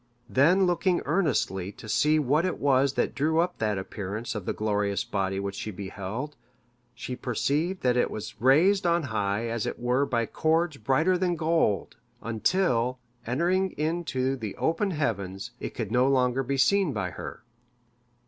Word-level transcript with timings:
Then 0.27 0.65
looking 0.65 1.03
earnestly 1.05 1.71
to 1.73 1.87
see 1.87 2.17
what 2.17 2.43
it 2.43 2.57
was 2.57 2.93
that 2.93 3.13
drew 3.13 3.37
up 3.39 3.59
that 3.59 3.77
appearance 3.77 4.33
of 4.33 4.47
the 4.47 4.51
glorious 4.51 5.03
body 5.03 5.39
which 5.39 5.53
she 5.53 5.69
beheld, 5.69 6.35
she 6.95 7.15
perceived 7.15 7.83
that 7.83 7.95
it 7.95 8.09
was 8.09 8.41
raised 8.41 8.87
on 8.87 9.03
high 9.03 9.47
as 9.47 9.67
it 9.67 9.77
were 9.77 10.07
by 10.07 10.25
cords 10.25 10.77
brighter 10.77 11.19
than 11.19 11.35
gold, 11.35 11.97
until, 12.19 12.97
entering 13.27 13.73
into 13.77 14.35
the 14.35 14.55
open 14.57 14.89
heavens, 14.89 15.51
it 15.59 15.75
could 15.75 15.91
no 15.91 16.07
longer 16.07 16.41
be 16.41 16.57
seen 16.57 16.93
by 16.93 17.11
her. 17.11 17.43